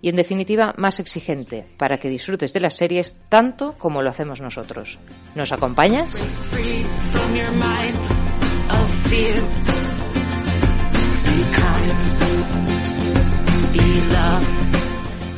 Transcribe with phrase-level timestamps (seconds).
[0.00, 4.40] y en definitiva más exigente para que disfrutes de las series tanto como lo hacemos
[4.40, 4.98] nosotros.
[5.34, 6.20] ¿Nos acompañas?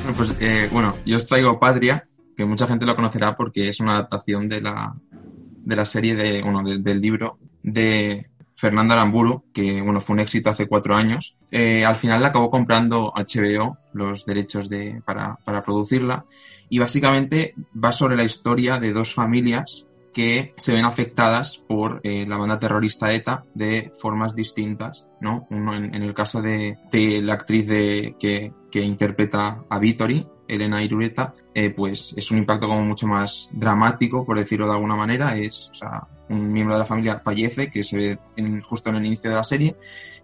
[0.02, 2.06] Bueno, pues, eh, bueno, yo os traigo Patria,
[2.36, 6.42] que mucha gente lo conocerá porque es una adaptación de la, de la serie de,
[6.42, 8.29] bueno, del libro de
[8.60, 11.34] Fernando Aramburu, que bueno, fue un éxito hace cuatro años.
[11.50, 16.26] Eh, al final la acabó comprando HBO los derechos de, para, para producirla
[16.68, 22.26] y básicamente va sobre la historia de dos familias que se ven afectadas por eh,
[22.26, 25.46] la banda terrorista ETA de formas distintas, ¿no?
[25.50, 30.82] Uno en, el caso de, de, la actriz de, que, que interpreta a Vittori, Elena
[30.82, 35.36] Irureta, eh, pues es un impacto como mucho más dramático, por decirlo de alguna manera.
[35.36, 38.96] Es, o sea, un miembro de la familia fallece, que se ve en, justo en
[38.96, 39.76] el inicio de la serie.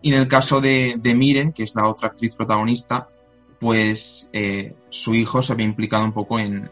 [0.03, 3.09] Y en el caso de, de Miren, que es la otra actriz protagonista,
[3.59, 6.69] pues eh, su hijo se ve implicado un poco en,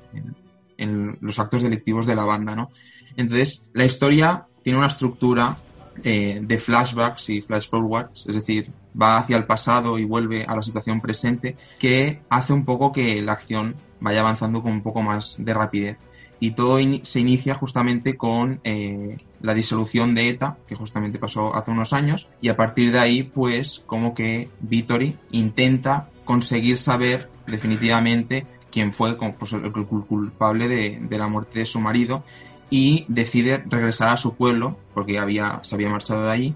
[0.76, 2.70] en, los actos delictivos de la banda, ¿no?
[3.16, 5.56] Entonces, la historia tiene una estructura
[6.02, 10.54] eh, de flashbacks y flash forwards, es decir, va hacia el pasado y vuelve a
[10.54, 15.02] la situación presente, que hace un poco que la acción vaya avanzando con un poco
[15.02, 15.98] más de rapidez.
[16.40, 21.70] Y todo se inicia justamente con eh, la disolución de ETA, que justamente pasó hace
[21.70, 28.46] unos años, y a partir de ahí, pues, como que Vittori intenta conseguir saber definitivamente
[28.70, 32.24] quién fue pues, el culpable de, de la muerte de su marido
[32.70, 36.54] y decide regresar a su pueblo porque había, se había marchado de allí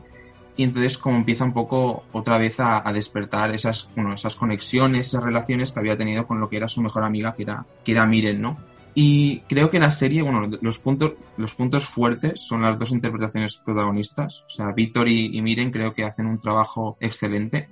[0.58, 5.22] y entonces como empieza un poco otra vez a, despertar esas, bueno, esas conexiones, esas
[5.22, 8.04] relaciones que había tenido con lo que era su mejor amiga, que era, que era
[8.06, 8.58] Miren, ¿no?
[8.92, 13.58] Y creo que la serie, bueno, los puntos, los puntos fuertes son las dos interpretaciones
[13.58, 14.42] protagonistas.
[14.48, 17.68] O sea, Víctor y, y Miren creo que hacen un trabajo excelente.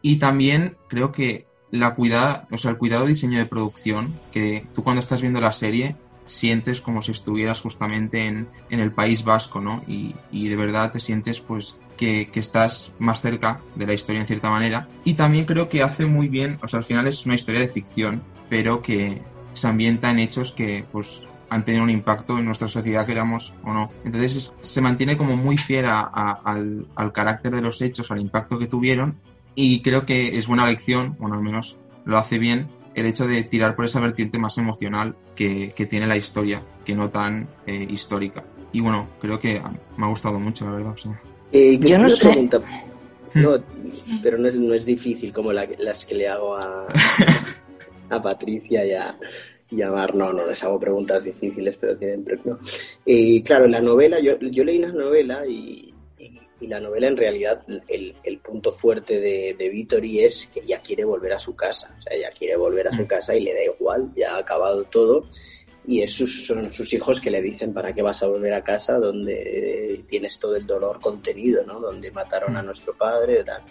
[0.00, 4.64] Y también creo que la cuidada, o sea, el cuidado de diseño de producción, que
[4.76, 5.96] tú cuando estás viendo la serie
[6.28, 9.82] sientes como si estuvieras justamente en, en el País Vasco, ¿no?
[9.86, 14.20] Y, y, de verdad te sientes pues que, que, estás más cerca de la historia
[14.20, 14.88] en cierta manera.
[15.04, 17.68] Y también creo que hace muy bien, o sea, al final es una historia de
[17.68, 19.22] ficción, pero que
[19.54, 23.72] se ambienta en hechos que pues han tenido un impacto en nuestra sociedad, queramos o
[23.72, 23.90] no.
[24.04, 28.10] Entonces es, se mantiene como muy fiel a, a, al, al carácter de los hechos,
[28.10, 29.16] al impacto que tuvieron.
[29.54, 32.68] Y creo que es buena lección, bueno, al menos lo hace bien,
[33.00, 36.94] el hecho de tirar por esa vertiente más emocional que, que tiene la historia, que
[36.94, 38.44] no tan eh, histórica.
[38.72, 39.60] Y bueno, creo que
[39.96, 40.92] me ha gustado mucho, la verdad.
[40.92, 41.20] O sea.
[41.52, 42.26] eh, Yo no sé.
[42.28, 42.60] Pregunta?
[43.34, 43.50] No,
[44.22, 46.86] pero no es, no es difícil como la, las que le hago a,
[48.10, 49.16] a Patricia y a,
[49.70, 50.14] y a Mar.
[50.14, 52.58] No, no les hago preguntas difíciles, pero tienen premio.
[53.06, 55.94] Eh, claro, la novela, yo, yo leí una novela y,
[56.60, 60.80] y la novela en realidad el, el punto fuerte de, de Vittori es que ya
[60.80, 63.54] quiere volver a su casa, o sea, ella quiere volver a su casa y le
[63.54, 65.28] da igual, ya ha acabado todo
[65.88, 68.62] y es sus, son sus hijos que le dicen para qué vas a volver a
[68.62, 71.80] casa donde tienes todo el dolor contenido, ¿no?
[71.80, 73.62] Donde mataron a nuestro padre, tal.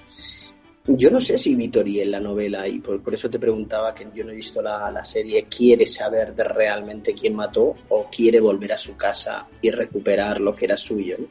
[0.88, 4.08] Yo no sé si Vittori en la novela, y por, por, eso te preguntaba que
[4.16, 8.40] yo no he visto la, la, serie, quiere saber de realmente quién mató o quiere
[8.40, 11.18] volver a su casa y recuperar lo que era suyo.
[11.20, 11.28] ¿no?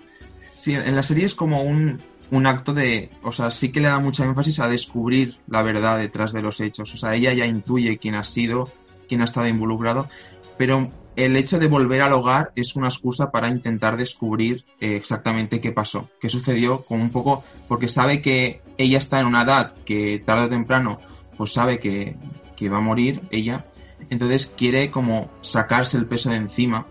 [0.56, 2.00] Sí, en la serie es como un,
[2.31, 5.99] un acto de, o sea, sí que le da mucha énfasis a descubrir la verdad
[5.99, 6.93] detrás de los hechos.
[6.94, 8.73] O sea, ella ya intuye quién ha sido,
[9.06, 10.08] quién ha estado involucrado,
[10.56, 15.61] pero el hecho de volver al hogar es una excusa para intentar descubrir eh, exactamente
[15.61, 19.75] qué pasó, qué sucedió, con un poco, porque sabe que ella está en una edad
[19.85, 21.00] que tarde o temprano,
[21.37, 22.17] pues sabe que,
[22.56, 23.67] que va a morir ella,
[24.11, 26.87] entonces quiere como sacarse el peso de encima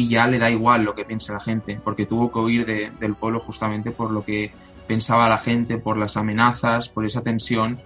[0.00, 2.90] y ya le da igual lo que piense la gente, porque tuvo que huir de,
[2.98, 4.50] del pueblo justamente por lo que
[4.86, 7.78] pensaba la gente, por las amenazas, por esa tensión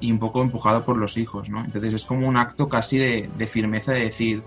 [0.00, 1.64] y un poco empujado por los hijos, ¿no?
[1.64, 4.42] Entonces es como un acto casi de, de firmeza de decir,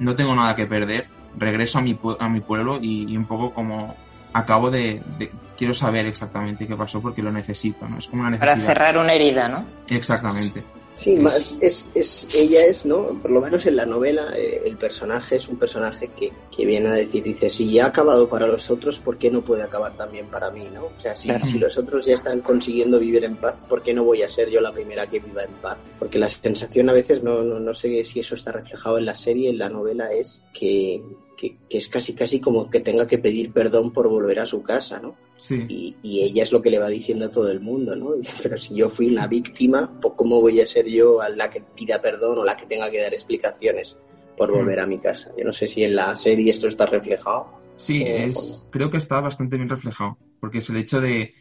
[0.00, 1.06] no tengo nada que perder,
[1.38, 3.94] regreso a mi, a mi pueblo y, y un poco como
[4.32, 7.98] acabo de, de, quiero saber exactamente qué pasó porque lo necesito, ¿no?
[7.98, 8.54] Es como una necesidad.
[8.54, 9.64] Para cerrar una herida, ¿no?
[9.88, 10.64] Exactamente.
[10.96, 13.08] Sí, más es, es, ella es, ¿no?
[13.20, 16.88] Por lo menos en la novela, eh, el personaje es un personaje que, que, viene
[16.88, 19.94] a decir, dice, si ya ha acabado para los otros, ¿por qué no puede acabar
[19.94, 20.86] también para mí, no?
[20.86, 24.04] O sea, si, si los otros ya están consiguiendo vivir en paz, ¿por qué no
[24.04, 25.76] voy a ser yo la primera que viva en paz?
[25.98, 29.14] Porque la sensación a veces, no, no, no sé si eso está reflejado en la
[29.14, 31.02] serie, en la novela, es que,
[31.36, 34.62] que, que, es casi casi como que tenga que pedir perdón por volver a su
[34.62, 35.16] casa, ¿no?
[35.36, 35.66] Sí.
[35.68, 38.12] Y, y, ella es lo que le va diciendo a todo el mundo, ¿no?
[38.42, 41.60] Pero si yo fui una víctima, pues ¿cómo voy a ser yo a la que
[41.60, 43.96] pida perdón o la que tenga que dar explicaciones
[44.36, 45.32] por volver a mi casa?
[45.36, 47.46] Yo no sé si en la serie esto está reflejado.
[47.76, 48.70] Sí, eh, es, no.
[48.70, 51.34] creo que está bastante bien reflejado, porque es el hecho de,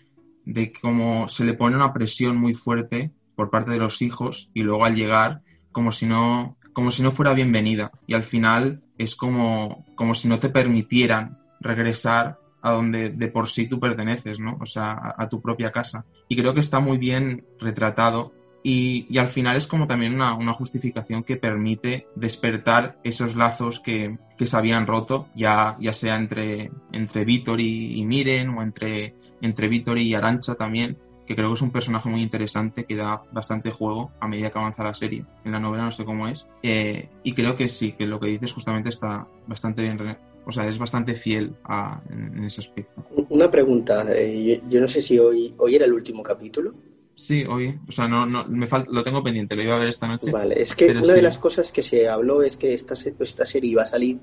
[0.43, 4.61] de cómo se le pone una presión muy fuerte por parte de los hijos y
[4.61, 9.15] luego al llegar como si no como si no fuera bienvenida y al final es
[9.15, 14.57] como, como si no te permitieran regresar a donde de por sí tú perteneces, ¿no?
[14.59, 16.03] O sea, a, tu propia casa.
[16.27, 20.33] Y creo que está muy bien retratado y, y al final es como también una,
[20.33, 26.17] una, justificación que permite despertar esos lazos que, que se habían roto, ya, ya sea
[26.17, 31.55] entre, entre Víctor y, Miren o entre, entre Víctor y Arancha también, que creo que
[31.55, 35.25] es un personaje muy interesante que da bastante juego a medida que avanza la serie.
[35.43, 36.45] En la novela no sé cómo es.
[36.61, 40.67] Eh, y creo que sí, que lo que dices justamente está bastante bien, o sea,
[40.67, 43.03] es bastante fiel a, en, en, ese aspecto.
[43.29, 46.73] Una pregunta, eh, yo, yo, no sé si hoy, hoy era el último capítulo.
[47.15, 50.07] Sí, hoy, o sea, no, no, me lo tengo pendiente, lo iba a ver esta
[50.07, 50.31] noche.
[50.31, 51.11] Vale, es que una sí.
[51.13, 54.19] de las cosas que se habló es que esta, esta serie iba a salir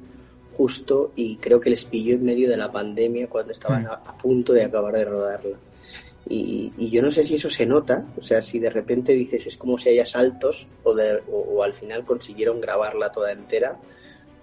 [0.54, 3.86] justo y creo que les pilló en medio de la pandemia cuando estaban mm.
[3.86, 5.56] a, a punto de acabar de rodarla.
[6.28, 9.46] Y, y, yo no sé si eso se nota, o sea, si de repente dices
[9.48, 13.76] es como si haya saltos o, de, o, al final consiguieron grabarla toda entera,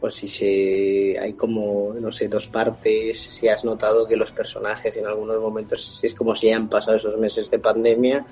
[0.01, 4.95] o si se hay como, no sé, dos partes, si has notado que los personajes
[4.97, 8.25] en algunos momentos es como si hayan pasado esos meses de pandemia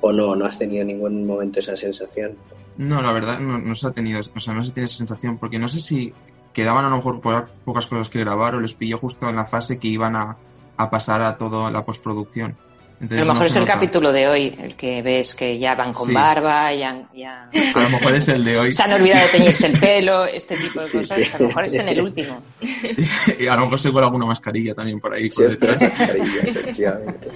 [0.00, 2.36] o no, no has tenido en ningún momento esa sensación.
[2.78, 5.38] No, la verdad no, no se ha tenido, o sea, no se tiene esa sensación,
[5.38, 6.12] porque no sé si
[6.52, 7.20] quedaban a lo mejor
[7.64, 10.38] pocas cosas que grabar o les pilló justo en la fase que iban a,
[10.76, 12.56] a pasar a toda la postproducción.
[12.98, 13.74] Entonces, a lo mejor no es el nota.
[13.74, 16.14] capítulo de hoy, el que ves que ya van con sí.
[16.14, 17.50] barba, ya, ya...
[17.74, 18.72] A lo mejor es el de hoy.
[18.72, 21.18] Se han olvidado de teñirse el pelo, este tipo de sí, cosas.
[21.18, 21.30] Sí.
[21.34, 22.42] A lo mejor es en el último.
[23.38, 25.28] Y a lo mejor se cuela alguna mascarilla también por ahí.
[25.28, 25.80] Por detrás.
[25.80, 27.30] mascarilla, efectivamente.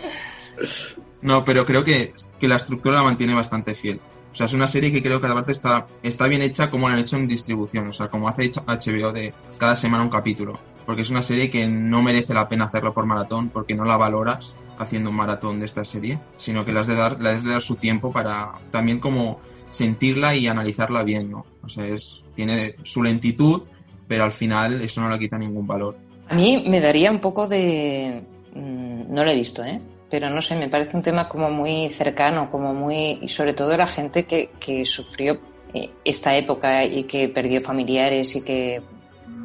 [1.23, 4.01] No, pero creo que, que la estructura la mantiene bastante fiel.
[4.33, 6.95] O sea, es una serie que creo que aparte está, está bien hecha como la
[6.95, 7.89] han hecho en distribución.
[7.89, 10.59] O sea, como hace HBO de cada semana un capítulo.
[10.87, 13.97] Porque es una serie que no merece la pena hacerlo por maratón porque no la
[13.97, 17.45] valoras haciendo un maratón de esta serie, sino que le has de dar, le has
[17.45, 21.47] de dar su tiempo para también como sentirla y analizarla bien, ¿no?
[21.63, 23.63] O sea, es, tiene su lentitud,
[24.09, 25.97] pero al final eso no le quita ningún valor.
[26.29, 28.25] A mí me daría un poco de...
[28.55, 29.81] Mm, no lo he visto, ¿eh?
[30.11, 33.19] Pero no sé, me parece un tema como muy cercano, como muy...
[33.23, 35.39] Y sobre todo la gente que, que sufrió
[35.73, 38.83] eh, esta época y que perdió familiares y que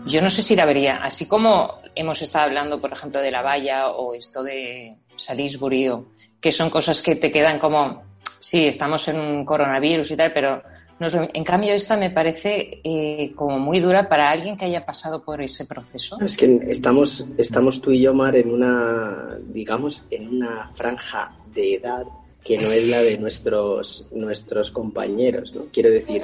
[0.05, 3.41] yo no sé si la vería, así como hemos estado hablando, por ejemplo, de la
[3.41, 5.91] valla o esto de Salisbury,
[6.39, 8.03] que son cosas que te quedan como,
[8.39, 10.61] sí, estamos en un coronavirus y tal, pero
[10.99, 15.41] en cambio esta me parece eh, como muy dura para alguien que haya pasado por
[15.41, 16.17] ese proceso.
[16.21, 21.75] Es que estamos, estamos tú y yo, Mar, en una, digamos, en una franja de
[21.75, 22.05] edad
[22.43, 25.65] que no es la de nuestros, nuestros compañeros, ¿no?
[25.73, 26.23] Quiero decir,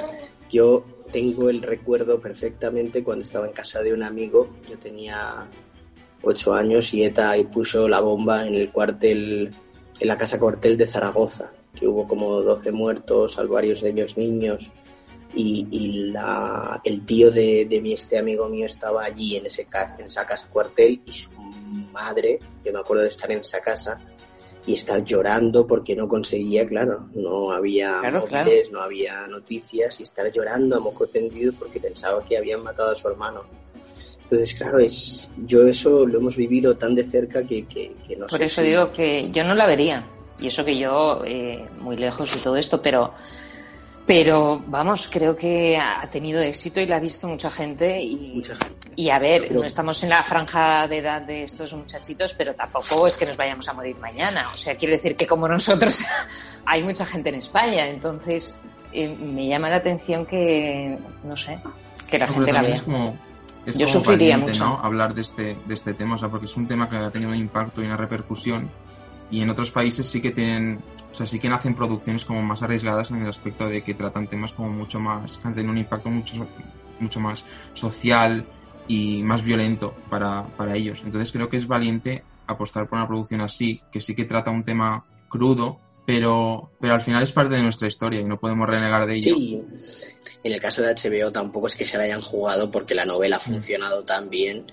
[0.52, 5.48] yo tengo el recuerdo perfectamente cuando estaba en casa de un amigo, yo tenía
[6.22, 9.50] ocho años y ETA y puso la bomba en el cuartel,
[9.98, 14.70] en la casa cuartel de Zaragoza, que hubo como 12 muertos, varios de ellos niños,
[15.34, 16.14] y, y
[16.84, 19.66] el tío de, de, mi, este amigo mío estaba allí en, ese,
[19.98, 21.30] en esa casa cuartel y su
[21.92, 23.98] madre, yo me acuerdo de estar en esa casa,
[24.66, 28.72] y estar llorando porque no conseguía, claro, no había claro, móviles, claro.
[28.72, 32.94] no había noticias y estar llorando a moco tendido porque pensaba que habían matado a
[32.94, 33.42] su hermano.
[34.22, 38.26] Entonces, claro, es yo eso lo hemos vivido tan de cerca que, que, que no
[38.28, 38.68] Por sé eso si...
[38.68, 40.06] digo que yo no la vería.
[40.40, 43.12] Y eso que yo, eh, muy lejos de todo esto, pero
[44.06, 48.02] pero vamos, creo que ha tenido éxito y la ha visto mucha gente.
[48.02, 48.88] Y, mucha gente.
[48.96, 49.60] y a ver, pero...
[49.60, 53.36] no estamos en la franja de edad de estos muchachitos, pero tampoco es que nos
[53.36, 54.50] vayamos a morir mañana.
[54.52, 56.02] O sea, quiero decir que como nosotros
[56.66, 58.58] hay mucha gente en España, entonces
[58.92, 61.60] eh, me llama la atención que, no sé,
[62.08, 62.74] que la no, gente la vea.
[62.74, 63.16] Es como,
[63.64, 64.64] es Yo como sufriría valiente, mucho.
[64.64, 64.78] ¿no?
[64.78, 67.30] Hablar de este, de este tema, o sea, porque es un tema que ha tenido
[67.30, 68.68] un impacto y una repercusión
[69.32, 70.78] y en otros países sí que tienen,
[71.10, 74.28] o sea, sí que hacen producciones como más arriesgadas en el aspecto de que tratan
[74.28, 76.46] temas como mucho más, que tienen un impacto mucho,
[77.00, 78.46] mucho más social
[78.86, 81.02] y más violento para, para ellos.
[81.02, 84.64] Entonces creo que es valiente apostar por una producción así, que sí que trata un
[84.64, 89.06] tema crudo, pero, pero al final es parte de nuestra historia y no podemos renegar
[89.06, 89.34] de ello.
[89.34, 89.64] Sí,
[90.44, 93.36] en el caso de HBO tampoco es que se la hayan jugado porque la novela
[93.36, 94.66] ha funcionado tan bien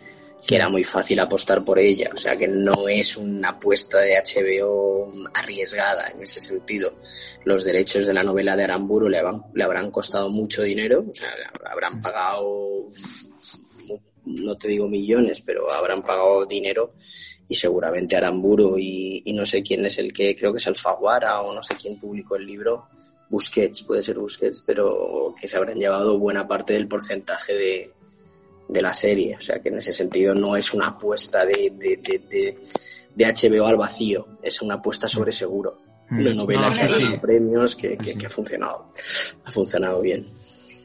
[0.46, 2.10] que era muy fácil apostar por ella.
[2.14, 6.96] O sea que no es una apuesta de HBO arriesgada en ese sentido.
[7.44, 9.22] Los derechos de la novela de Aramburu le,
[9.54, 11.30] le habrán costado mucho dinero, o sea,
[11.66, 12.90] habrán pagado,
[14.26, 16.94] no te digo millones, pero habrán pagado dinero
[17.48, 21.42] y seguramente Aramburu y, y no sé quién es el que, creo que es Alfaguara
[21.42, 22.88] o no sé quién publicó el libro,
[23.30, 27.94] Busquets, puede ser Busquets, pero que se habrán llevado buena parte del porcentaje de,
[28.70, 29.36] de la serie.
[29.38, 32.58] O sea que en ese sentido no es una apuesta de, de, de,
[33.14, 35.82] de HBO al vacío, es una apuesta sobre seguro.
[36.10, 36.20] Mm.
[36.20, 37.18] Una novela que ha sí.
[37.22, 38.92] premios, que, que, que, ha funcionado,
[39.44, 40.28] ha funcionado bien.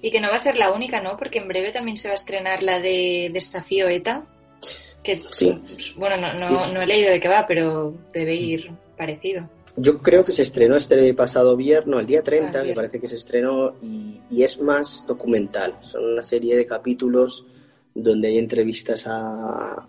[0.03, 1.17] Y que no va a ser la única, ¿no?
[1.17, 4.27] Porque en breve también se va a estrenar la de Desafío ETA.
[5.03, 5.63] Que, sí.
[5.97, 9.49] Bueno, no, no, no he leído de qué va, pero debe ir parecido.
[9.77, 13.01] Yo creo que se estrenó este pasado viernes, no, el día 30, ah, me parece
[13.01, 15.77] que se estrenó, y, y, es más documental.
[15.81, 17.47] Son una serie de capítulos
[17.95, 19.87] donde hay entrevistas a,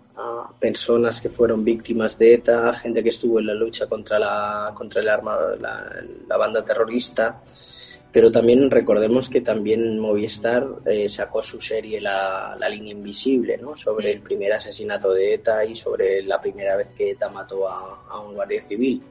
[0.60, 5.02] personas que fueron víctimas de ETA, gente que estuvo en la lucha contra la, contra
[5.02, 7.42] el arma, la, banda terrorista.
[8.10, 13.76] Pero también recordemos que también Movistar eh, sacó su serie la, la, línea invisible, ¿no?
[13.76, 18.22] Sobre el primer asesinato de ETA y sobre la primera vez que ETA mató a,
[18.26, 19.02] un guardia civil.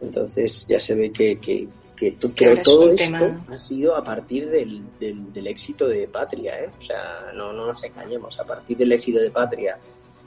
[0.00, 1.66] Entonces ya se ve que,
[2.00, 3.44] que, que todo esto tema.
[3.46, 6.70] ha sido a partir del, del, del, éxito de Patria, ¿eh?
[6.78, 9.78] O sea, no, no nos engañemos, a partir del éxito de Patria,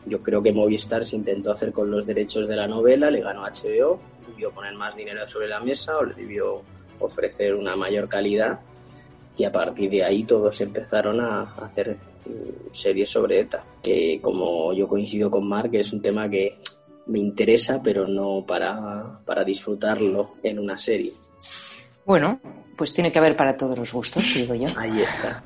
[0.06, 3.42] yo creo que Movistar se intentó hacer con los derechos de la novela, le ganó
[3.42, 6.62] HBO, debió poner más dinero sobre la mesa o le debió
[7.00, 8.60] ofrecer una mayor calidad
[9.36, 11.98] y a partir de ahí todos empezaron a hacer
[12.72, 16.60] series sobre ETA, que como yo coincido con Mark, es un tema que
[17.08, 21.14] me interesa, pero no para, para disfrutarlo en una serie.
[22.06, 22.40] Bueno,
[22.76, 24.68] pues tiene que haber para todos los gustos, digo yo.
[24.78, 25.44] Ahí está.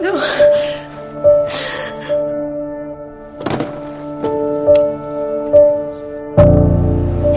[0.00, 0.20] No.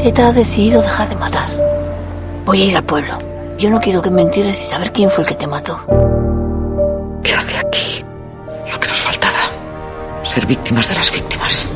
[0.04, 1.50] ETA ha decidido dejar de matar.
[2.46, 3.31] Voy a ir al pueblo.
[3.62, 5.80] Yo no quiero que me entierres y saber quién fue el que te mató.
[7.24, 8.04] ¿Qué hace aquí?
[8.72, 9.38] Lo que nos faltaba.
[10.24, 11.68] Ser víctimas de las víctimas.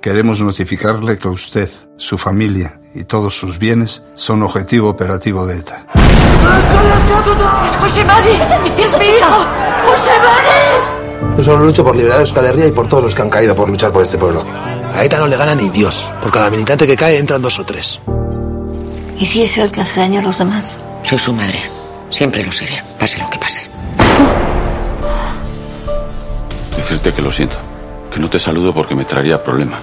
[0.00, 5.86] Queremos notificarle que usted, su familia y todos sus bienes son objetivo operativo de ETA.
[7.68, 8.30] ¡Es José Mari!
[8.30, 9.46] ¡Es mi hijo!
[9.86, 11.36] ¡José Mari!
[11.36, 13.54] Yo solo lucho por liberar a Euskal Herria y por todos los que han caído
[13.54, 14.44] por luchar por este pueblo.
[14.92, 16.10] A ETA no le gana ni Dios.
[16.20, 18.00] Por cada militante que cae entran dos o tres.
[19.18, 20.76] ¿Y si es el que hace daño a los demás?
[21.02, 21.62] Soy su madre.
[22.10, 23.62] Siempre lo seré, pase lo que pase.
[26.76, 27.56] Decirte que lo siento.
[28.12, 29.80] Que no te saludo porque me traería problemas.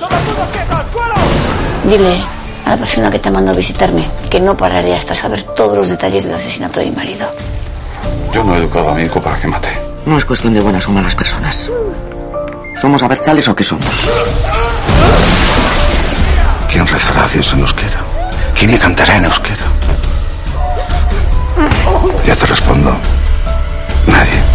[1.89, 2.21] Dile
[2.65, 5.89] a la persona que te mandó a visitarme que no pararé hasta saber todos los
[5.89, 7.27] detalles del asesinato de mi marido.
[8.33, 9.69] Yo no he educado a mi hijo para que mate.
[10.05, 11.69] No es cuestión de buenas o malas personas.
[12.79, 14.09] ¿Somos abertzales o qué somos?
[16.71, 18.12] ¿Quién rezará a Dios en euskera?
[18.55, 19.65] ¿Quién le cantará en euskera?
[22.25, 22.95] Yo te respondo,
[24.07, 24.52] nadie.